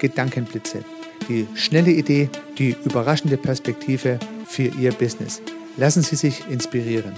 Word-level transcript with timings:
Gedankenblitze. 0.00 0.84
Die 1.28 1.46
schnelle 1.54 1.90
Idee, 1.90 2.28
die 2.58 2.76
überraschende 2.84 3.36
Perspektive 3.36 4.18
für 4.46 4.64
Ihr 4.64 4.92
Business. 4.92 5.42
Lassen 5.76 6.02
Sie 6.02 6.16
sich 6.16 6.42
inspirieren. 6.48 7.12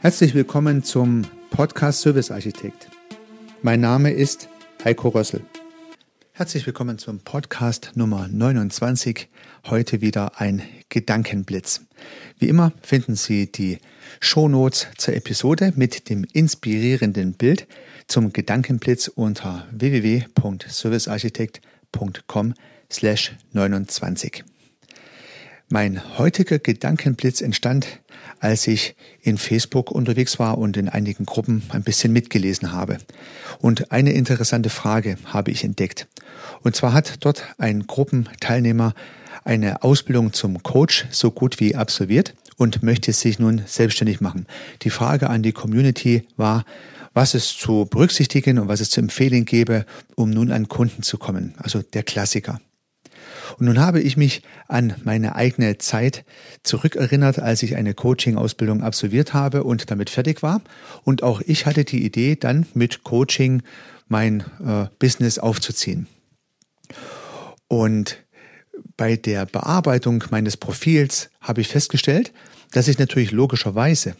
Herzlich 0.00 0.34
willkommen 0.34 0.84
zum 0.84 1.22
Podcast 1.50 2.00
Service 2.00 2.30
Architekt. 2.30 2.88
Mein 3.62 3.80
Name 3.80 4.12
ist 4.12 4.48
Heiko 4.84 5.08
Rössel. 5.08 5.40
Herzlich 6.38 6.66
willkommen 6.66 6.98
zum 6.98 7.20
Podcast 7.20 7.92
Nummer 7.94 8.28
29. 8.28 9.30
Heute 9.68 10.02
wieder 10.02 10.38
ein 10.38 10.62
Gedankenblitz. 10.90 11.86
Wie 12.38 12.50
immer 12.50 12.74
finden 12.82 13.16
Sie 13.16 13.50
die 13.50 13.78
Shownotes 14.20 14.88
zur 14.98 15.14
Episode 15.14 15.72
mit 15.76 16.10
dem 16.10 16.26
inspirierenden 16.34 17.32
Bild 17.32 17.66
zum 18.06 18.34
Gedankenblitz 18.34 19.08
unter 19.08 19.66
www.servicearchitekt.com 19.70 22.52
slash 22.92 23.32
29. 23.54 24.44
Mein 25.70 26.18
heutiger 26.18 26.58
Gedankenblitz 26.58 27.40
entstand, 27.40 28.02
als 28.46 28.68
ich 28.68 28.94
in 29.22 29.38
Facebook 29.38 29.90
unterwegs 29.90 30.38
war 30.38 30.56
und 30.56 30.76
in 30.76 30.88
einigen 30.88 31.26
Gruppen 31.26 31.64
ein 31.70 31.82
bisschen 31.82 32.12
mitgelesen 32.12 32.70
habe. 32.70 32.98
Und 33.60 33.90
eine 33.90 34.12
interessante 34.12 34.70
Frage 34.70 35.18
habe 35.24 35.50
ich 35.50 35.64
entdeckt. 35.64 36.06
Und 36.62 36.76
zwar 36.76 36.92
hat 36.92 37.24
dort 37.24 37.42
ein 37.58 37.88
Gruppenteilnehmer 37.88 38.94
eine 39.44 39.82
Ausbildung 39.82 40.32
zum 40.32 40.62
Coach 40.62 41.06
so 41.10 41.32
gut 41.32 41.58
wie 41.58 41.74
absolviert 41.74 42.34
und 42.56 42.84
möchte 42.84 43.12
sich 43.12 43.40
nun 43.40 43.62
selbstständig 43.66 44.20
machen. 44.20 44.46
Die 44.82 44.90
Frage 44.90 45.28
an 45.28 45.42
die 45.42 45.52
Community 45.52 46.22
war, 46.36 46.64
was 47.14 47.34
es 47.34 47.48
zu 47.48 47.86
berücksichtigen 47.90 48.60
und 48.60 48.68
was 48.68 48.80
es 48.80 48.90
zu 48.90 49.00
empfehlen 49.00 49.44
gäbe, 49.44 49.86
um 50.14 50.30
nun 50.30 50.52
an 50.52 50.68
Kunden 50.68 51.02
zu 51.02 51.18
kommen. 51.18 51.54
Also 51.58 51.82
der 51.82 52.04
Klassiker. 52.04 52.60
Und 53.58 53.66
nun 53.66 53.78
habe 53.78 54.00
ich 54.00 54.16
mich 54.16 54.42
an 54.68 54.94
meine 55.04 55.36
eigene 55.36 55.78
Zeit 55.78 56.24
zurückerinnert, 56.62 57.38
als 57.38 57.62
ich 57.62 57.76
eine 57.76 57.94
Coaching-Ausbildung 57.94 58.82
absolviert 58.82 59.34
habe 59.34 59.64
und 59.64 59.90
damit 59.90 60.10
fertig 60.10 60.42
war. 60.42 60.60
Und 61.04 61.22
auch 61.22 61.40
ich 61.40 61.66
hatte 61.66 61.84
die 61.84 62.04
Idee, 62.04 62.36
dann 62.36 62.66
mit 62.74 63.02
Coaching 63.04 63.62
mein 64.08 64.44
äh, 64.64 64.86
Business 64.98 65.38
aufzuziehen. 65.38 66.06
Und 67.68 68.18
bei 68.96 69.16
der 69.16 69.46
Bearbeitung 69.46 70.24
meines 70.30 70.56
Profils 70.56 71.30
habe 71.40 71.60
ich 71.60 71.68
festgestellt, 71.68 72.32
dass 72.72 72.88
ich 72.88 72.98
natürlich 72.98 73.32
logischerweise 73.32 74.14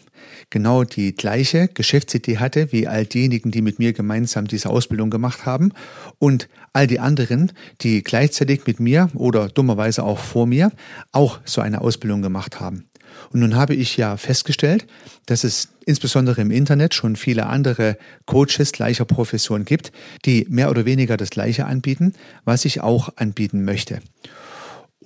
genau 0.49 0.83
die 0.83 1.15
gleiche 1.15 1.67
Geschäftsidee 1.67 2.37
hatte 2.37 2.71
wie 2.71 2.87
all 2.87 3.05
diejenigen, 3.05 3.51
die 3.51 3.61
mit 3.61 3.79
mir 3.79 3.93
gemeinsam 3.93 4.47
diese 4.47 4.69
Ausbildung 4.69 5.09
gemacht 5.09 5.45
haben 5.45 5.73
und 6.19 6.47
all 6.73 6.87
die 6.87 6.99
anderen, 6.99 7.51
die 7.81 8.03
gleichzeitig 8.03 8.65
mit 8.65 8.79
mir 8.79 9.09
oder 9.13 9.47
dummerweise 9.47 10.03
auch 10.03 10.19
vor 10.19 10.47
mir 10.47 10.71
auch 11.11 11.39
so 11.45 11.61
eine 11.61 11.81
Ausbildung 11.81 12.21
gemacht 12.21 12.59
haben. 12.59 12.85
Und 13.31 13.39
nun 13.39 13.55
habe 13.55 13.73
ich 13.73 13.97
ja 13.97 14.15
festgestellt, 14.17 14.85
dass 15.25 15.43
es 15.43 15.69
insbesondere 15.85 16.41
im 16.41 16.51
Internet 16.51 16.93
schon 16.93 17.15
viele 17.15 17.47
andere 17.47 17.97
Coaches 18.25 18.71
gleicher 18.71 19.05
Profession 19.05 19.65
gibt, 19.65 19.91
die 20.25 20.45
mehr 20.49 20.69
oder 20.69 20.85
weniger 20.85 21.17
das 21.17 21.29
Gleiche 21.29 21.65
anbieten, 21.65 22.13
was 22.45 22.65
ich 22.65 22.81
auch 22.81 23.09
anbieten 23.15 23.63
möchte. 23.63 24.01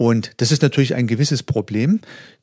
Und 0.01 0.31
das 0.37 0.51
ist 0.51 0.63
natürlich 0.63 0.95
ein 0.95 1.05
gewisses 1.05 1.43
Problem, 1.43 1.99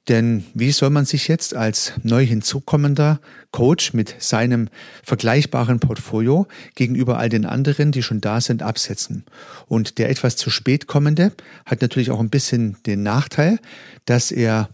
denn 0.06 0.44
wie 0.54 0.70
soll 0.70 0.90
man 0.90 1.06
sich 1.06 1.26
jetzt 1.26 1.56
als 1.56 1.92
neu 2.04 2.24
hinzukommender 2.24 3.20
Coach 3.50 3.94
mit 3.94 4.14
seinem 4.20 4.68
vergleichbaren 5.02 5.80
Portfolio 5.80 6.46
gegenüber 6.76 7.18
all 7.18 7.28
den 7.28 7.44
anderen, 7.44 7.90
die 7.90 8.04
schon 8.04 8.20
da 8.20 8.40
sind, 8.40 8.62
absetzen? 8.62 9.24
Und 9.66 9.98
der 9.98 10.08
etwas 10.08 10.36
zu 10.36 10.50
spät 10.50 10.86
kommende 10.86 11.32
hat 11.66 11.82
natürlich 11.82 12.12
auch 12.12 12.20
ein 12.20 12.30
bisschen 12.30 12.76
den 12.86 13.02
Nachteil, 13.02 13.58
dass 14.04 14.30
er 14.30 14.68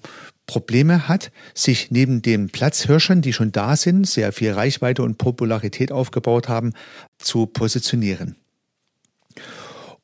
Probleme 0.45 1.09
hat, 1.09 1.33
sich 1.55 1.91
neben 1.91 2.21
den 2.21 2.51
Platzhirschern, 2.51 3.23
die 3.23 3.33
schon 3.33 3.51
da 3.51 3.77
sind, 3.77 4.07
sehr 4.07 4.31
viel 4.31 4.53
Reichweite 4.53 5.03
und 5.03 5.17
Popularität 5.17 5.91
aufgebaut 5.91 6.51
haben, 6.51 6.75
zu 7.17 7.47
positionieren. 7.47 8.37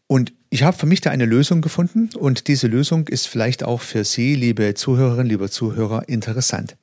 Und 0.07 0.33
ich 0.53 0.65
habe 0.65 0.77
für 0.77 0.87
mich 0.87 1.01
da 1.01 1.11
eine 1.11 1.27
Lösung 1.27 1.61
gefunden 1.61 2.11
und 2.19 2.49
diese 2.49 2.67
Lösung 2.67 3.07
ist 3.07 3.29
vielleicht 3.29 3.63
auch 3.63 3.81
für 3.81 4.03
Sie, 4.03 4.35
liebe 4.35 4.75
Zuhörerinnen, 4.75 5.29
liebe 5.29 5.49
Zuhörer, 5.49 6.09
interessant. 6.09 6.77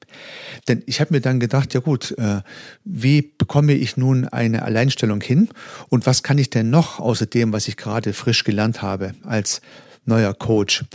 Denn 0.69 0.83
ich 0.85 1.01
habe 1.01 1.13
mir 1.13 1.19
dann 1.19 1.41
gedacht, 1.41 1.73
ja 1.73 1.81
gut, 1.81 2.17
äh, 2.17 2.41
wie 2.85 3.21
bekomme 3.21 3.73
ich 3.73 3.97
nun 3.97 4.25
eine 4.25 4.63
Alleinstellung 4.63 5.19
hin 5.19 5.49
und 5.89 6.05
was 6.05 6.23
kann 6.23 6.37
ich 6.37 6.49
denn 6.49 6.69
noch 6.69 6.99
außer 6.99 7.25
dem, 7.25 7.51
was 7.51 7.67
ich 7.67 7.75
gerade 7.75 8.13
frisch 8.13 8.45
gelernt 8.45 8.81
habe 8.81 9.13
als 9.23 9.61
neuer 10.05 10.33
Coach? 10.33 10.85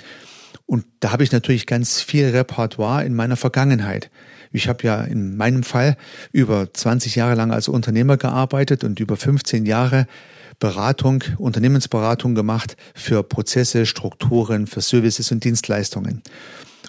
Und 0.65 0.87
da 1.01 1.13
habe 1.13 1.25
ich 1.25 1.33
natürlich 1.33 1.67
ganz 1.67 2.01
viel 2.01 2.31
Repertoire 2.31 3.05
in 3.05 3.15
meiner 3.15 3.37
Vergangenheit. 3.37 4.11
Ich 4.51 4.69
habe 4.69 4.83
ja 4.85 5.03
in 5.03 5.37
meinem 5.37 5.63
Fall 5.63 5.99
über 6.33 6.73
20 6.73 7.17
Jahre 7.17 7.35
lang 7.35 7.53
als 7.53 7.69
Unternehmer 7.69 8.17
gearbeitet 8.17 8.83
und 8.83 8.99
über 8.99 9.19
15 9.19 9.67
Jahre 9.67 10.07
Beratung, 10.59 11.25
Unternehmensberatung 11.39 12.35
gemacht 12.35 12.77
für 12.95 13.23
Prozesse, 13.23 13.87
Strukturen, 13.87 14.67
für 14.67 14.81
Services 14.81 15.33
und 15.33 15.45
Dienstleistungen. 15.45 16.23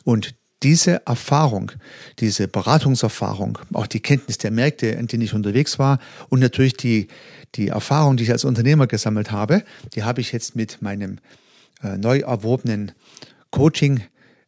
Und 0.03 0.35
diese 0.63 1.05
Erfahrung, 1.05 1.73
diese 2.19 2.47
Beratungserfahrung, 2.47 3.59
auch 3.73 3.87
die 3.87 3.99
Kenntnis 3.99 4.37
der 4.37 4.51
Märkte, 4.51 4.87
in 4.87 5.07
denen 5.07 5.23
ich 5.23 5.33
unterwegs 5.33 5.77
war 5.77 5.99
und 6.29 6.39
natürlich 6.39 6.73
die, 6.73 7.07
die 7.55 7.67
Erfahrung, 7.67 8.17
die 8.17 8.23
ich 8.23 8.31
als 8.31 8.45
Unternehmer 8.45 8.87
gesammelt 8.87 9.31
habe, 9.31 9.63
die 9.93 10.03
habe 10.03 10.21
ich 10.21 10.31
jetzt 10.31 10.55
mit 10.55 10.81
meinem 10.81 11.19
äh, 11.83 11.97
neu 11.97 12.19
erworbenen 12.19 12.93
Coaching 13.51 14.01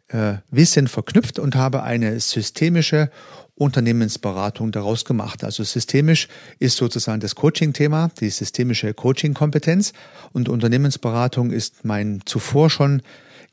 äh, 0.09 0.35
Wissen 0.51 0.87
verknüpft 0.87 1.39
und 1.39 1.55
habe 1.55 1.83
eine 1.83 2.19
systemische 2.19 3.09
Unternehmensberatung 3.55 4.71
daraus 4.71 5.05
gemacht. 5.05 5.43
Also 5.43 5.63
systemisch 5.63 6.27
ist 6.59 6.77
sozusagen 6.77 7.21
das 7.21 7.35
Coaching-Thema, 7.35 8.11
die 8.19 8.29
systemische 8.29 8.93
Coaching-Kompetenz 8.93 9.93
und 10.33 10.49
Unternehmensberatung 10.49 11.51
ist 11.51 11.85
mein 11.85 12.21
zuvor 12.25 12.69
schon 12.69 13.01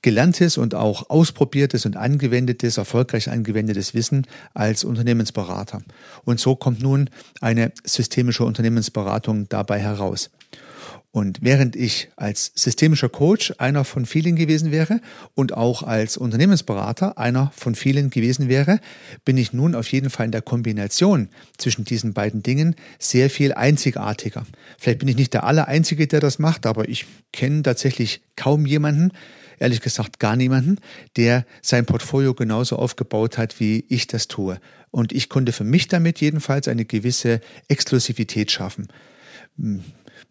gelerntes 0.03 0.59
und 0.59 0.75
auch 0.75 1.09
ausprobiertes 1.09 1.87
und 1.87 1.97
angewendetes, 1.97 2.77
erfolgreich 2.77 3.31
angewendetes 3.31 3.95
Wissen 3.95 4.27
als 4.53 4.83
Unternehmensberater. 4.83 5.83
Und 6.25 6.41
so 6.41 6.57
kommt 6.57 6.83
nun 6.83 7.09
eine 7.41 7.73
systemische 7.85 8.45
Unternehmensberatung 8.45 9.49
dabei 9.49 9.79
heraus. 9.79 10.31
Und 11.13 11.41
während 11.43 11.77
ich 11.77 12.09
als 12.17 12.53
systemischer 12.55 13.11
Coach 13.11 13.53
einer 13.59 13.85
von 13.85 14.07
vielen 14.07 14.35
gewesen 14.35 14.73
wäre 14.73 15.03
und 15.35 15.53
auch 15.53 15.83
als 15.83 16.17
Unternehmensberater 16.17 17.19
einer 17.19 17.53
von 17.55 17.75
vielen 17.75 18.09
gewesen 18.09 18.49
wäre, 18.49 18.81
bin 19.27 19.37
ich 19.37 19.53
nun 19.53 19.75
auf 19.75 19.93
jeden 19.93 20.09
Fall 20.09 20.25
in 20.27 20.33
der 20.33 20.41
Kombination 20.41 21.29
zwischen 21.59 21.85
diesen 21.85 22.15
beiden 22.15 22.43
Dingen 22.43 22.77
sehr 22.99 23.29
viel 23.29 23.53
einzigartiger. 23.53 24.47
Vielleicht 24.79 25.01
bin 25.01 25.09
ich 25.09 25.17
nicht 25.17 25.35
der 25.35 25.45
Allereinzige, 25.45 26.07
der 26.07 26.21
das 26.21 26.39
macht, 26.39 26.65
aber 26.65 26.89
ich 26.89 27.05
kenne 27.31 27.63
tatsächlich 27.63 28.23
kaum 28.35 28.65
jemanden, 28.65 29.13
ehrlich 29.59 29.83
gesagt 29.83 30.19
gar 30.19 30.35
niemanden, 30.35 30.79
der 31.17 31.45
sein 31.61 31.85
Portfolio 31.85 32.33
genauso 32.33 32.77
aufgebaut 32.77 33.37
hat, 33.37 33.61
wie 33.61 33.85
ich 33.91 34.07
das 34.07 34.29
tue. 34.29 34.59
Und 34.91 35.13
ich 35.13 35.29
konnte 35.29 35.53
für 35.53 35.65
mich 35.65 35.89
damit 35.89 36.23
jedenfalls 36.23 36.69
eine 36.69 36.87
gewisse 36.87 37.43
Exklusivität 37.69 38.51
schaffen. 38.51 38.89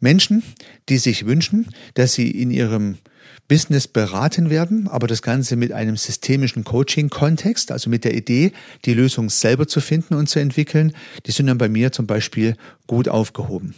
Menschen, 0.02 0.44
die 0.90 0.98
sich 0.98 1.26
wünschen, 1.26 1.70
dass 1.94 2.14
sie 2.14 2.30
in 2.30 2.52
ihrem 2.52 2.98
Business 3.48 3.88
beraten 3.88 4.50
werden, 4.50 4.88
aber 4.88 5.08
das 5.08 5.22
Ganze 5.22 5.56
mit 5.56 5.72
einem 5.72 5.98
systemischen 5.98 6.64
Coaching-Kontext, 6.64 7.72
also 7.72 7.90
mit 7.90 8.04
der 8.04 8.14
Idee, 8.14 8.52
die 8.86 8.94
Lösung 8.94 9.30
selber 9.30 9.68
zu 9.68 9.82
finden 9.82 10.14
und 10.14 10.28
zu 10.28 10.40
entwickeln, 10.40 10.94
die 11.26 11.32
sind 11.32 11.48
dann 11.48 11.58
bei 11.58 11.70
mir 11.70 11.92
zum 11.92 12.08
Beispiel 12.08 12.56
gut 12.88 13.08
aufgehoben. 13.08 13.76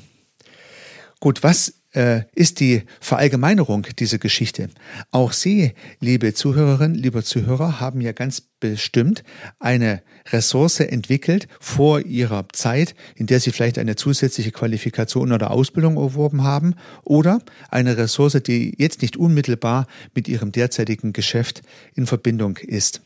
Gut, 1.20 1.42
was 1.44 1.83
äh, 1.94 2.24
ist 2.36 2.60
die 2.60 2.84
Verallgemeinerung 3.00 3.88
dieser 3.98 4.18
Geschichte. 4.18 4.70
Auch 5.12 5.32
Sie, 5.32 5.74
liebe 6.00 6.34
Zuhörerinnen, 6.34 6.96
lieber 6.96 7.24
Zuhörer, 7.24 7.80
haben 7.80 8.02
ja 8.02 8.12
ganz 8.12 8.42
bestimmt 8.60 9.24
eine 9.60 10.02
Ressource 10.32 10.80
entwickelt 10.80 11.48
vor 11.60 12.02
Ihrer 12.02 12.46
Zeit, 12.54 12.96
in 13.16 13.28
der 13.28 13.40
Sie 13.40 13.52
vielleicht 13.52 13.78
eine 13.78 13.96
zusätzliche 13.96 14.52
Qualifikation 14.52 15.32
oder 15.32 15.52
Ausbildung 15.52 15.98
erworben 15.98 16.44
haben 16.44 16.76
oder 17.04 17.40
eine 17.70 17.98
Ressource, 17.98 18.42
die 18.46 18.74
jetzt 18.78 19.02
nicht 19.02 19.18
unmittelbar 19.18 19.88
mit 20.16 20.28
Ihrem 20.28 20.52
derzeitigen 20.52 21.14
Geschäft 21.14 21.62
in 21.96 22.08
Verbindung 22.08 22.58
ist. 22.58 23.02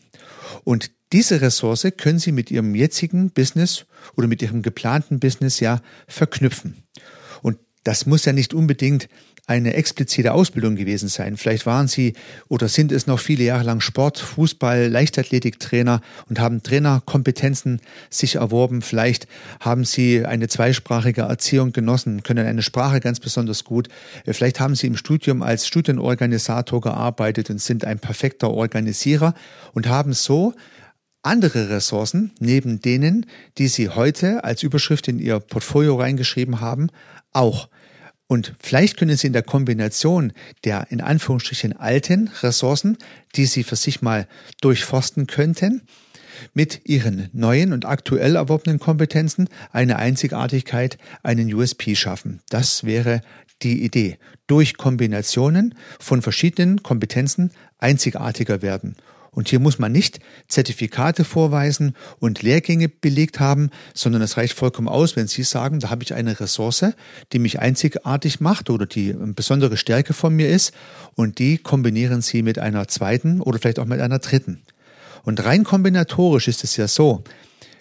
Und 0.63 0.92
diese 1.13 1.42
Ressource 1.42 1.88
können 1.98 2.19
Sie 2.19 2.31
mit 2.31 2.51
Ihrem 2.51 2.75
jetzigen 2.75 3.31
Business 3.31 3.86
oder 4.16 4.28
mit 4.28 4.42
Ihrem 4.42 4.62
geplanten 4.62 5.19
Business 5.19 5.60
ja 5.60 5.81
verknüpfen. 6.07 6.83
Das 7.88 8.06
muss 8.06 8.25
ja 8.25 8.34
nicht 8.34 8.54
unbedingt 8.54 9.07
eine 9.45 9.75
explizite 9.75 10.34
Ausbildung 10.34 10.75
gewesen 10.75 11.07
sein. 11.07 11.38
Vielleicht 11.38 11.66
waren 11.66 11.88
Sie 11.88 12.16
oder 12.50 12.68
sind 12.68 12.92
es 12.92 13.07
noch 13.07 13.18
viele 13.18 13.45
Jahre 13.45 13.63
lang 13.63 13.80
Sport, 13.80 14.18
Fußball, 14.18 14.89
Leichtathletiktrainer 14.89 16.01
und 16.28 16.38
haben 16.38 16.62
Trainerkompetenzen 16.62 17.80
sich 18.10 18.36
erworben. 18.36 18.81
Vielleicht 18.81 19.30
haben 19.62 19.86
Sie 19.86 20.25
eine 20.25 20.50
zweisprachige 20.50 21.22
Erziehung 21.22 21.72
genossen, 21.72 22.24
können 22.24 22.45
eine 22.45 22.62
Sprache 22.62 23.00
ganz 23.00 23.22
besonders 23.22 23.63
gut. 23.63 23.88
Vielleicht 24.25 24.60
haben 24.60 24.75
Sie 24.75 24.88
im 24.88 24.98
Studium 24.98 25.42
als 25.42 25.66
Studienorganisator 25.66 26.81
gearbeitet 26.81 27.50
und 27.50 27.62
sind 27.62 27.86
ein 27.86 28.00
perfekter 28.00 28.51
Organisierer 28.51 29.33
und 29.74 29.88
haben 29.88 30.12
so 30.12 30.54
andere 31.22 31.69
Ressourcen 31.69 32.31
neben 32.40 32.81
denen, 32.81 33.28
die 33.57 33.69
Sie 33.69 33.88
heute 33.88 34.44
als 34.44 34.62
Überschrift 34.62 35.07
in 35.07 35.19
Ihr 35.19 35.40
Portfolio 35.40 35.95
reingeschrieben 35.95 36.60
haben, 36.60 36.90
auch. 37.31 37.69
Und 38.28 38.54
vielleicht 38.60 38.98
können 38.98 39.16
Sie 39.16 39.28
in 39.28 39.34
der 39.34 39.44
Kombination 39.44 40.34
der 40.66 40.88
in 40.92 41.02
Anführungsstrichen 41.02 41.74
alten 41.74 42.30
Ressourcen, 42.42 42.98
die 43.36 43.46
Sie 43.46 43.64
für 43.64 43.78
sich 43.78 44.02
mal 44.02 44.28
durchforsten 44.62 45.28
könnten, 45.28 45.82
mit 46.54 46.82
Ihren 46.86 47.30
neuen 47.34 47.74
und 47.74 47.86
aktuell 47.86 48.36
erworbenen 48.36 48.80
Kompetenzen 48.80 49.50
eine 49.72 49.98
Einzigartigkeit, 49.98 50.98
einen 51.24 51.52
USP 51.54 51.96
schaffen. 51.96 52.42
Das 52.50 52.84
wäre 52.84 53.22
die 53.64 53.84
Idee. 53.84 54.18
Durch 54.46 54.78
Kombinationen 54.78 55.76
von 56.00 56.22
verschiedenen 56.22 56.84
Kompetenzen 56.84 57.52
einzigartiger 57.80 58.62
werden. 58.62 58.96
Und 59.38 59.50
hier 59.50 59.60
muss 59.60 59.78
man 59.78 59.92
nicht 59.92 60.19
Zertifikate 60.48 61.24
vorweisen 61.24 61.94
und 62.18 62.42
Lehrgänge 62.42 62.89
belegt 62.89 63.39
haben, 63.39 63.69
sondern 63.94 64.24
es 64.24 64.36
reicht 64.36 64.56
vollkommen 64.56 64.88
aus, 64.88 65.16
wenn 65.16 65.28
Sie 65.28 65.44
sagen, 65.44 65.80
da 65.80 65.92
habe 65.92 66.01
ich 66.01 66.16
eine 66.16 66.39
Ressource, 66.39 66.86
die 67.31 67.38
mich 67.38 67.60
einzigartig 67.60 68.39
macht 68.39 68.72
oder 68.72 68.88
die 68.88 69.13
eine 69.13 69.34
besondere 69.34 69.78
Stärke 69.78 70.13
von 70.13 70.36
mir 70.36 70.50
ist 70.50 70.74
und 71.13 71.38
die 71.38 71.60
kombinieren 71.60 72.24
Sie 72.24 72.42
mit 72.42 72.57
einer 72.57 72.88
zweiten 72.88 73.39
oder 73.39 73.60
vielleicht 73.60 73.78
auch 73.78 73.86
mit 73.86 74.01
einer 74.01 74.18
dritten. 74.18 74.63
Und 75.22 75.45
rein 75.45 75.63
kombinatorisch 75.63 76.48
ist 76.48 76.63
es 76.63 76.75
ja 76.75 76.88
so, 76.88 77.24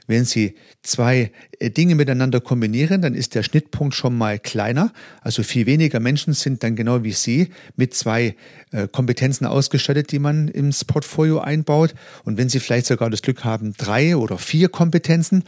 wenn 0.06 0.24
Sie 0.24 0.54
zwei 0.82 1.32
äh, 1.58 1.70
Dinge 1.70 1.94
miteinander 1.94 2.40
kombinieren, 2.40 3.02
dann 3.02 3.14
ist 3.14 3.34
der 3.34 3.42
Schnittpunkt 3.42 3.94
schon 3.94 4.16
mal 4.16 4.38
kleiner. 4.38 4.92
Also 5.20 5.42
viel 5.42 5.66
weniger 5.66 6.00
Menschen 6.00 6.32
sind 6.32 6.62
dann 6.62 6.76
genau 6.76 7.02
wie 7.04 7.12
Sie 7.12 7.50
mit 7.76 7.94
zwei 7.94 8.36
äh, 8.72 8.88
Kompetenzen 8.88 9.46
ausgestattet, 9.46 10.12
die 10.12 10.18
man 10.18 10.48
ins 10.48 10.84
Portfolio 10.84 11.40
einbaut. 11.40 11.94
Und 12.24 12.38
wenn 12.38 12.48
Sie 12.48 12.60
vielleicht 12.60 12.86
sogar 12.86 13.10
das 13.10 13.22
Glück 13.22 13.44
haben, 13.44 13.74
drei 13.76 14.16
oder 14.16 14.38
vier 14.38 14.68
Kompetenzen, 14.68 15.44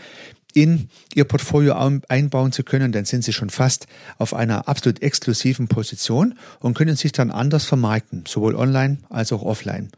in 0.54 0.88
Ihr 1.14 1.24
Portfolio 1.24 1.74
einbauen 2.08 2.52
zu 2.52 2.64
können, 2.64 2.90
dann 2.90 3.04
sind 3.04 3.22
Sie 3.22 3.32
schon 3.32 3.50
fast 3.50 3.86
auf 4.16 4.34
einer 4.34 4.66
absolut 4.66 5.02
exklusiven 5.02 5.68
Position 5.68 6.38
und 6.60 6.74
können 6.74 6.96
sich 6.96 7.12
dann 7.12 7.30
anders 7.30 7.64
vermarkten, 7.64 8.24
sowohl 8.26 8.56
online 8.56 8.98
als 9.10 9.32
auch 9.32 9.42
offline. 9.42 9.90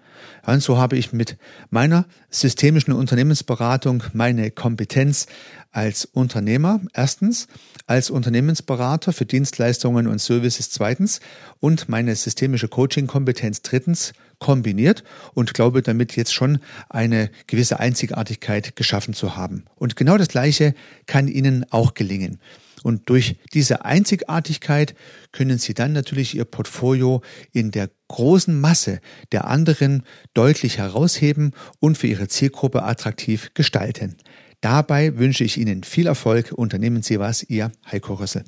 Und 0.46 0.62
so 0.62 0.78
habe 0.78 0.96
ich 0.96 1.12
mit 1.12 1.36
meiner 1.70 2.06
systemischen 2.30 2.92
Unternehmensberatung 2.92 4.02
meine 4.12 4.50
Kompetenz 4.50 5.26
als 5.72 6.04
Unternehmer 6.04 6.80
erstens, 6.94 7.46
als 7.86 8.10
Unternehmensberater 8.10 9.12
für 9.12 9.26
Dienstleistungen 9.26 10.06
und 10.06 10.20
Services 10.20 10.70
zweitens 10.70 11.20
und 11.60 11.88
meine 11.88 12.16
systemische 12.16 12.68
Coaching-Kompetenz 12.68 13.62
drittens 13.62 14.12
kombiniert 14.38 15.04
und 15.34 15.54
glaube 15.54 15.82
damit 15.82 16.16
jetzt 16.16 16.34
schon 16.34 16.58
eine 16.88 17.30
gewisse 17.46 17.78
Einzigartigkeit 17.78 18.74
geschaffen 18.74 19.14
zu 19.14 19.36
haben. 19.36 19.64
Und 19.76 19.96
genau 19.96 20.16
das 20.16 20.28
Gleiche 20.28 20.74
kann 21.06 21.28
Ihnen 21.28 21.64
auch 21.70 21.94
gelingen. 21.94 22.40
Und 22.82 23.08
durch 23.08 23.36
diese 23.52 23.84
Einzigartigkeit 23.84 24.94
können 25.32 25.58
Sie 25.58 25.74
dann 25.74 25.92
natürlich 25.92 26.36
Ihr 26.36 26.44
Portfolio 26.44 27.22
in 27.52 27.70
der 27.70 27.90
großen 28.08 28.58
Masse 28.58 29.00
der 29.32 29.46
anderen 29.46 30.04
deutlich 30.34 30.78
herausheben 30.78 31.52
und 31.78 31.98
für 31.98 32.06
Ihre 32.06 32.28
Zielgruppe 32.28 32.82
attraktiv 32.82 33.52
gestalten. 33.54 34.16
Dabei 34.60 35.16
wünsche 35.16 35.44
ich 35.44 35.58
Ihnen 35.58 35.84
viel 35.84 36.06
Erfolg. 36.06 36.52
Unternehmen 36.52 37.02
Sie 37.02 37.18
was, 37.18 37.42
Ihr 37.42 37.72
Heiko 37.90 38.14
Rössel. 38.14 38.44